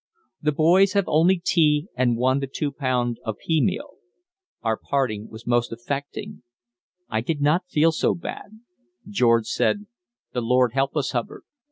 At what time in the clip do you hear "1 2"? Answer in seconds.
2.17-2.71